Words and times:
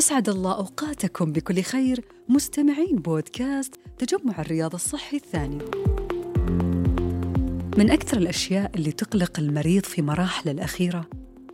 أسعد 0.00 0.28
الله 0.28 0.56
أوقاتكم 0.56 1.32
بكل 1.32 1.62
خير 1.62 2.04
مستمعين 2.28 2.96
بودكاست 2.96 3.74
تجمع 3.98 4.40
الرياض 4.40 4.74
الصحي 4.74 5.16
الثاني. 5.16 5.58
من 7.78 7.90
أكثر 7.90 8.16
الأشياء 8.18 8.70
اللي 8.74 8.92
تقلق 8.92 9.40
المريض 9.40 9.84
في 9.84 10.02
مراحله 10.02 10.52
الأخيرة 10.52 11.06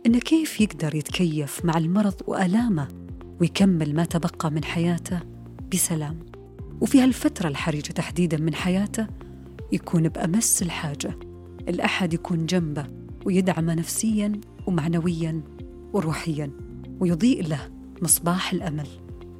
إنه 0.05 0.19
كيف 0.19 0.61
يقدر 0.61 0.95
يتكيف 0.95 1.65
مع 1.65 1.77
المرض 1.77 2.13
وآلامه 2.27 2.87
ويكمل 3.41 3.95
ما 3.95 4.05
تبقى 4.05 4.51
من 4.51 4.63
حياته 4.63 5.19
بسلام. 5.73 6.19
وفي 6.81 7.01
هالفترة 7.01 7.47
الحرجة 7.47 7.91
تحديدا 7.91 8.37
من 8.37 8.55
حياته 8.55 9.07
يكون 9.71 10.09
بأمس 10.09 10.61
الحاجة 10.61 11.19
الأحد 11.67 12.13
يكون 12.13 12.45
جنبه 12.45 12.85
ويدعمه 13.25 13.73
نفسيا 13.73 14.31
ومعنويا 14.67 15.41
وروحيا 15.93 16.51
ويضيء 16.99 17.47
له 17.47 17.76
مصباح 18.01 18.53
الأمل. 18.53 18.87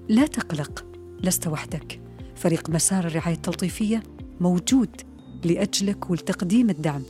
لا 0.09 0.27
تقلق 0.27 0.85
لست 1.23 1.47
وحدك. 1.47 2.02
فريق 2.35 2.70
مسار 2.70 3.07
الرعاية 3.07 3.33
التلطيفية 3.33 4.03
موجود 4.41 5.02
لأجلك 5.45 6.09
ولتقديم 6.09 6.70
الدعم 6.70 7.03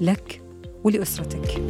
لك 0.00 0.42
ولأسرتك. 0.84 1.62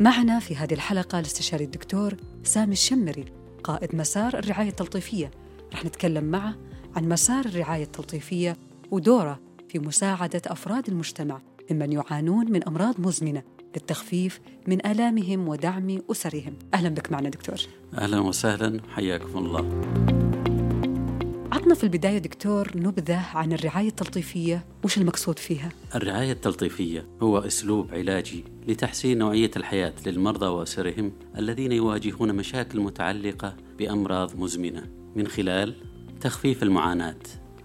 معنا 0.00 0.38
في 0.38 0.56
هذه 0.56 0.74
الحلقة 0.74 1.18
الاستشاري 1.18 1.64
الدكتور 1.64 2.14
سامي 2.44 2.72
الشمري 2.72 3.24
قائد 3.64 3.94
مسار 3.94 4.38
الرعاية 4.38 4.68
التلطيفية. 4.68 5.30
رح 5.72 5.84
نتكلم 5.84 6.24
معه 6.24 6.54
عن 6.96 7.08
مسار 7.08 7.44
الرعاية 7.44 7.84
التلطيفية 7.84 8.56
ودوره 8.90 9.40
في 9.68 9.78
مساعدة 9.78 10.42
أفراد 10.46 10.88
المجتمع 10.88 11.40
ممن 11.70 11.92
يعانون 11.92 12.52
من 12.52 12.64
أمراض 12.64 13.00
مزمنة 13.00 13.42
للتخفيف 13.76 14.40
من 14.66 14.86
آلامهم 14.86 15.48
ودعم 15.48 15.98
أسرهم. 16.10 16.54
أهلا 16.74 16.88
بك 16.88 17.12
معنا 17.12 17.28
دكتور. 17.28 17.56
أهلا 17.98 18.20
وسهلا. 18.20 18.80
حياكم 18.88 19.38
الله. 19.38 19.80
عطنا 21.52 21.74
في 21.74 21.84
البداية 21.84 22.18
دكتور 22.18 22.70
نبذة 22.76 23.26
عن 23.34 23.52
الرعاية 23.52 23.88
التلطيفية. 23.88 24.64
وش 24.84 24.98
المقصود 24.98 25.38
فيها؟ 25.38 25.68
الرعاية 25.94 26.32
التلطيفية 26.32 27.06
هو 27.22 27.38
أسلوب 27.38 27.94
علاجي 27.94 28.44
لتحسين 28.68 29.18
نوعية 29.18 29.50
الحياة 29.56 29.92
للمرضى 30.06 30.46
وأسرهم 30.46 31.12
الذين 31.38 31.72
يواجهون 31.72 32.34
مشاكل 32.34 32.80
متعلقة 32.80 33.56
بأمراض 33.78 34.36
مزمنة 34.36 34.86
من 35.16 35.26
خلال 35.26 35.74
تخفيف 36.20 36.62
المعاناة 36.62 37.16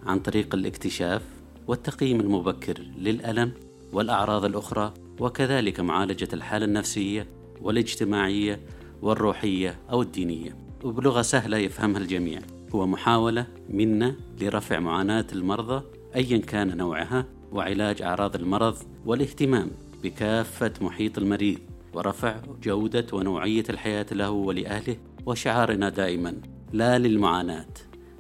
عن 0.06 0.20
طريق 0.20 0.56
الاكتشاف 0.56 1.22
والتقييم 1.68 2.20
المبكر 2.20 2.80
للألم 2.98 3.52
والأعراض 3.94 4.46
الأخرى 4.46 4.94
وكذلك 5.20 5.80
معالجة 5.80 6.28
الحالة 6.34 6.66
النفسية 6.66 7.28
والاجتماعية 7.62 8.60
والروحية 9.02 9.80
أو 9.92 10.02
الدينية. 10.02 10.58
وبلغة 10.84 11.22
سهلة 11.22 11.58
يفهمها 11.58 12.02
الجميع. 12.02 12.42
هو 12.76 12.88
محاولة 12.88 13.48
منا 13.70 14.16
لرفع 14.42 14.80
معاناة 14.80 15.26
المرضى 15.34 15.84
أيا 16.16 16.38
كان 16.38 16.78
نوعها 16.78 17.26
وعلاج 17.52 18.02
أعراض 18.02 18.36
المرض 18.36 18.78
والاهتمام 19.06 19.72
بكافة 20.04 20.74
محيط 20.82 21.18
المريض 21.18 21.60
ورفع 21.94 22.36
جودة 22.64 23.06
ونوعية 23.14 23.64
الحياة 23.70 24.06
له 24.12 24.30
ولأهله 24.32 24.98
وشعارنا 25.26 25.90
دائما 25.90 26.36
لا 26.74 26.98
للمعاناة 26.98 27.74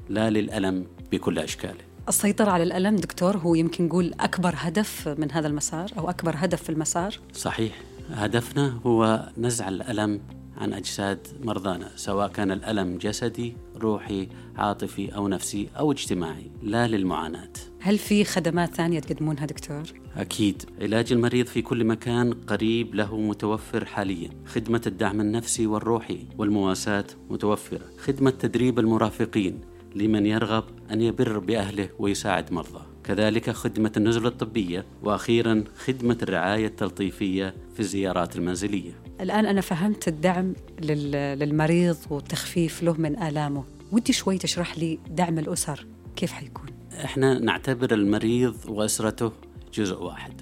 لا 0.10 0.30
للألم 0.30 0.88
بكل 1.12 1.40
أشكاله. 1.40 1.85
السيطرة 2.08 2.52
على 2.52 2.64
الألم 2.64 2.96
دكتور 2.96 3.38
هو 3.38 3.56
يمكن 3.56 3.86
نقول 3.86 4.14
أكبر 4.20 4.54
هدف 4.58 5.08
من 5.08 5.32
هذا 5.32 5.48
المسار 5.48 5.92
أو 5.98 6.10
أكبر 6.10 6.36
هدف 6.38 6.64
في 6.64 6.70
المسار؟ 6.70 7.20
صحيح. 7.34 7.82
هدفنا 8.12 8.80
هو 8.86 9.30
نزع 9.38 9.68
الألم 9.68 10.22
عن 10.58 10.74
أجساد 10.74 11.28
مرضانا 11.44 11.92
سواء 11.96 12.28
كان 12.28 12.52
الألم 12.52 12.98
جسدي 12.98 13.54
روحي 13.78 14.28
عاطفي 14.58 15.16
أو 15.16 15.28
نفسي 15.28 15.70
أو 15.80 15.92
اجتماعي 15.92 16.52
لا 16.64 16.88
للمعاناة. 16.88 17.54
هل 17.82 17.98
في 17.98 18.24
خدمات 18.24 18.76
ثانية 18.76 19.00
تقدمونها 19.00 19.46
دكتور؟ 19.46 19.84
أكيد. 20.18 20.64
علاج 20.82 21.12
المريض 21.12 21.46
في 21.46 21.62
كل 21.62 21.84
مكان 21.84 22.34
قريب 22.34 22.96
له 22.96 23.18
متوفر 23.18 23.86
حاليا. 23.86 24.30
خدمة 24.46 24.82
الدعم 24.88 25.22
النفسي 25.22 25.68
والروحي 25.68 26.20
والمواساة 26.38 27.06
متوفرة. 27.30 27.86
خدمة 27.98 28.30
تدريب 28.30 28.80
المرافقين. 28.80 29.75
لمن 29.96 30.26
يرغب 30.26 30.64
أن 30.92 31.02
يبر 31.02 31.40
بأهله 31.40 31.90
ويساعد 32.00 32.54
مرضاه. 32.54 32.86
كذلك 33.04 33.50
خدمة 33.50 33.92
النزل 33.98 34.26
الطبية 34.26 34.86
وأخيرا 35.04 35.64
خدمة 35.78 36.18
الرعاية 36.22 36.68
التلطيفية 36.68 37.56
في 37.74 37.80
الزيارات 37.80 38.36
المنزلية. 38.36 38.92
الآن 39.22 39.46
أنا 39.46 39.62
فهمت 39.62 40.08
الدعم 40.08 40.54
للمريض 40.82 41.98
والتخفيف 42.10 42.84
له 42.84 42.94
من 42.94 43.24
آلامه. 43.24 43.64
ودي 43.92 44.14
شوي 44.14 44.38
تشرح 44.38 44.78
لي 44.78 45.00
دعم 45.10 45.40
الأسر 45.40 45.86
كيف 46.16 46.32
حيكون؟ 46.32 46.66
إحنا 47.04 47.40
نعتبر 47.40 47.94
المريض 47.94 48.56
وأسرته 48.68 49.32
جزء 49.74 50.04
واحد 50.04 50.42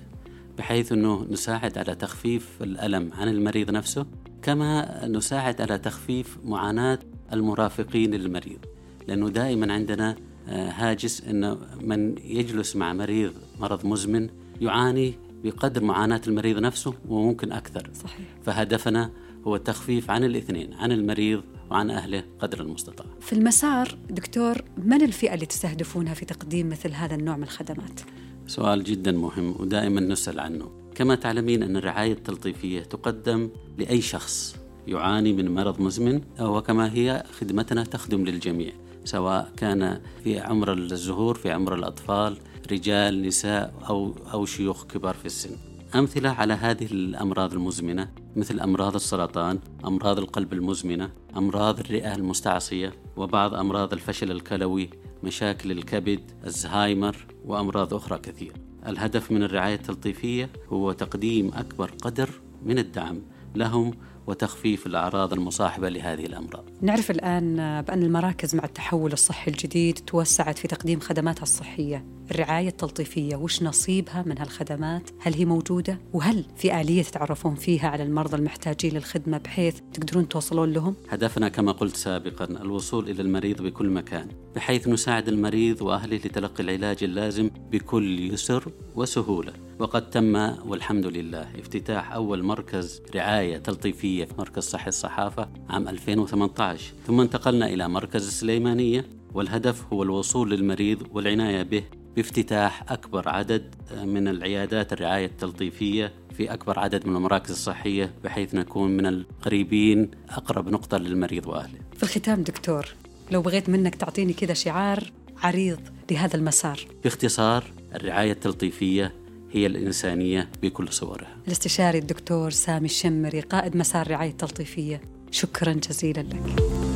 بحيث 0.57 0.91
أنه 0.91 1.27
نساعد 1.31 1.77
على 1.77 1.95
تخفيف 1.95 2.49
الألم 2.61 3.09
عن 3.13 3.27
المريض 3.27 3.71
نفسه 3.71 4.05
كما 4.41 5.01
نساعد 5.07 5.61
على 5.61 5.77
تخفيف 5.77 6.37
معاناة 6.43 6.99
المرافقين 7.33 8.11
للمريض. 8.11 8.65
لأنه 9.07 9.29
دائما 9.29 9.73
عندنا 9.73 10.15
آه، 10.47 10.69
هاجس 10.69 11.21
أن 11.21 11.57
من 11.81 12.15
يجلس 12.17 12.75
مع 12.75 12.93
مريض 12.93 13.33
مرض 13.59 13.85
مزمن 13.85 14.29
يعاني 14.61 15.13
بقدر 15.43 15.83
معاناة 15.83 16.21
المريض 16.27 16.57
نفسه 16.57 16.93
وممكن 17.07 17.51
أكثر 17.51 17.89
صحيح. 18.03 18.25
فهدفنا 18.45 19.11
هو 19.47 19.55
التخفيف 19.55 20.11
عن 20.11 20.23
الاثنين 20.23 20.73
عن 20.73 20.91
المريض 20.91 21.43
وعن 21.71 21.89
أهله 21.89 22.23
قدر 22.39 22.61
المستطاع 22.61 23.05
في 23.19 23.33
المسار 23.33 23.97
دكتور 24.09 24.61
من 24.77 25.01
الفئة 25.01 25.33
اللي 25.33 25.45
تستهدفونها 25.45 26.13
في 26.13 26.25
تقديم 26.25 26.69
مثل 26.69 26.91
هذا 26.91 27.15
النوع 27.15 27.37
من 27.37 27.43
الخدمات؟ 27.43 27.99
سؤال 28.47 28.83
جدا 28.83 29.11
مهم 29.11 29.55
ودائما 29.59 30.01
نسأل 30.01 30.39
عنه 30.39 30.71
كما 30.95 31.15
تعلمين 31.15 31.63
أن 31.63 31.77
الرعاية 31.77 32.13
التلطيفية 32.13 32.79
تقدم 32.81 33.49
لأي 33.77 34.01
شخص 34.01 34.55
يعاني 34.87 35.33
من 35.33 35.55
مرض 35.55 35.81
مزمن 35.81 36.21
وكما 36.39 36.93
هي 36.93 37.23
خدمتنا 37.39 37.83
تخدم 37.83 38.25
للجميع 38.25 38.71
سواء 39.05 39.51
كان 39.57 40.01
في 40.23 40.39
عمر 40.39 40.73
الزهور 40.73 41.35
في 41.35 41.51
عمر 41.51 41.75
الأطفال 41.75 42.37
رجال 42.71 43.21
نساء 43.21 43.73
أو, 43.89 44.15
أو 44.33 44.45
شيوخ 44.45 44.85
كبار 44.85 45.13
في 45.13 45.25
السن 45.25 45.55
أمثلة 45.95 46.29
على 46.29 46.53
هذه 46.53 46.85
الأمراض 46.91 47.53
المزمنة 47.53 48.09
مثل 48.35 48.59
أمراض 48.59 48.95
السرطان، 48.95 49.59
أمراض 49.85 50.19
القلب 50.19 50.53
المزمنة، 50.53 51.09
أمراض 51.37 51.79
الرئة 51.79 52.15
المستعصية، 52.15 52.93
وبعض 53.17 53.53
أمراض 53.53 53.93
الفشل 53.93 54.31
الكلوي، 54.31 54.89
مشاكل 55.23 55.71
الكبد، 55.71 56.31
الزهايمر، 56.45 57.15
وأمراض 57.45 57.93
أخرى 57.93 58.17
كثيرة. 58.17 58.55
الهدف 58.87 59.31
من 59.31 59.43
الرعاية 59.43 59.75
التلطيفية 59.75 60.49
هو 60.69 60.91
تقديم 60.91 61.51
أكبر 61.53 61.91
قدر 62.01 62.29
من 62.65 62.79
الدعم 62.79 63.21
لهم 63.55 63.93
وتخفيف 64.27 64.87
الأعراض 64.87 65.33
المصاحبة 65.33 65.89
لهذه 65.89 66.25
الأمراض. 66.25 66.65
نعرف 66.81 67.11
الآن 67.11 67.55
بأن 67.81 68.03
المراكز 68.03 68.55
مع 68.55 68.63
التحول 68.63 69.13
الصحي 69.13 69.51
الجديد 69.51 69.99
توسعت 69.99 70.57
في 70.57 70.67
تقديم 70.67 70.99
خدماتها 70.99 71.43
الصحية. 71.43 72.05
الرعاية 72.31 72.67
التلطيفية 72.67 73.35
وش 73.35 73.63
نصيبها 73.63 74.23
من 74.27 74.37
هالخدمات؟ 74.37 75.09
هل 75.19 75.33
هي 75.33 75.45
موجودة؟ 75.45 75.99
وهل 76.13 76.45
في 76.55 76.81
آلية 76.81 77.03
تتعرفون 77.03 77.55
فيها 77.55 77.89
على 77.89 78.03
المرضى 78.03 78.37
المحتاجين 78.37 78.93
للخدمة 78.93 79.37
بحيث 79.37 79.79
تقدرون 79.93 80.29
توصلون 80.29 80.73
لهم؟ 80.73 80.95
هدفنا 81.09 81.49
كما 81.49 81.71
قلت 81.71 81.95
سابقا 81.95 82.45
الوصول 82.45 83.09
إلى 83.09 83.21
المريض 83.21 83.61
بكل 83.61 83.89
مكان 83.89 84.27
بحيث 84.55 84.87
نساعد 84.87 85.27
المريض 85.27 85.81
وأهله 85.81 86.17
لتلقي 86.17 86.63
العلاج 86.63 87.03
اللازم 87.03 87.49
بكل 87.71 88.33
يسر 88.33 88.71
وسهولة. 88.95 89.53
وقد 89.79 90.09
تم 90.09 90.35
والحمد 90.69 91.05
لله 91.05 91.47
افتتاح 91.59 92.11
أول 92.13 92.43
مركز 92.43 93.01
رعاية 93.15 93.57
تلطيفية 93.57 94.25
في 94.25 94.33
مركز 94.37 94.63
صحي 94.63 94.89
الصحافة 94.89 95.49
عام 95.69 95.87
2018 95.87 96.93
ثم 97.07 97.19
انتقلنا 97.19 97.65
إلى 97.65 97.89
مركز 97.89 98.27
السليمانية 98.27 99.05
والهدف 99.33 99.93
هو 99.93 100.03
الوصول 100.03 100.51
للمريض 100.51 101.07
والعناية 101.11 101.63
به 101.63 101.83
بافتتاح 102.15 102.91
أكبر 102.91 103.29
عدد 103.29 103.75
من 104.03 104.27
العيادات 104.27 104.93
الرعاية 104.93 105.25
التلطيفية 105.25 106.13
في 106.37 106.53
أكبر 106.53 106.79
عدد 106.79 107.07
من 107.07 107.15
المراكز 107.15 107.51
الصحية 107.51 108.13
بحيث 108.23 108.55
نكون 108.55 108.91
من 108.91 109.05
القريبين 109.05 110.11
أقرب 110.29 110.69
نقطة 110.69 110.97
للمريض 110.97 111.47
وأهله. 111.47 111.79
في 111.97 112.03
الختام 112.03 112.43
دكتور 112.43 112.87
لو 113.31 113.41
بغيت 113.41 113.69
منك 113.69 113.95
تعطيني 113.95 114.33
كذا 114.33 114.53
شعار 114.53 115.11
عريض 115.37 115.79
لهذا 116.11 116.35
المسار. 116.35 116.79
باختصار 117.03 117.63
الرعاية 117.95 118.31
التلطيفية 118.31 119.13
هي 119.51 119.65
الإنسانية 119.65 120.49
بكل 120.61 120.89
صورها. 120.93 121.37
الاستشاري 121.47 121.97
الدكتور 121.97 122.49
سامي 122.49 122.85
الشمري 122.85 123.39
قائد 123.39 123.77
مسار 123.77 124.11
رعاية 124.11 124.31
تلطيفية 124.31 125.01
شكرا 125.31 125.73
جزيلا 125.73 126.21
لك. 126.21 126.92